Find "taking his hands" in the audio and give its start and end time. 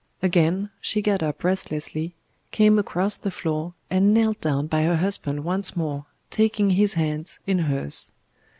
6.31-7.37